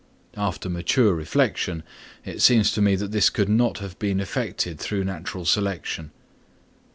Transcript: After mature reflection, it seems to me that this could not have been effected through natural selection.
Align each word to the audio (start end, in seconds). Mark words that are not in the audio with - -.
After 0.35 0.67
mature 0.67 1.13
reflection, 1.13 1.83
it 2.25 2.41
seems 2.41 2.71
to 2.71 2.81
me 2.81 2.95
that 2.95 3.11
this 3.11 3.29
could 3.29 3.49
not 3.49 3.77
have 3.77 3.99
been 3.99 4.19
effected 4.19 4.79
through 4.79 5.03
natural 5.03 5.45
selection. 5.45 6.09